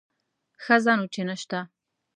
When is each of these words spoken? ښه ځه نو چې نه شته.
ښه 0.63 0.75
ځه 0.83 0.93
نو 0.97 1.05
چې 1.13 1.21
نه 1.29 1.35
شته. 1.41 1.59